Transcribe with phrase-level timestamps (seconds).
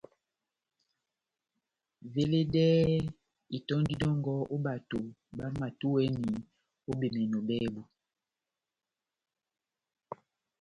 [2.13, 2.95] Veledɛhɛ
[3.57, 4.97] itɔ́ndi dɔ́ngɔ ó bato
[5.37, 6.33] bámatúwɛni
[6.89, 7.81] ó bemɛnɔ bábu.